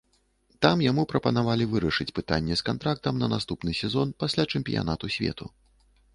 Там 0.65 0.77
яму 0.91 1.03
прапанавалі 1.11 1.67
вырашыць 1.73 2.07
пытанне 2.21 2.57
з 2.63 2.67
кантрактам 2.71 3.13
на 3.25 3.31
наступны 3.35 3.75
сезон 3.83 4.17
пасля 4.27 4.49
чэмпіянату 4.55 5.05
свету. 5.19 5.45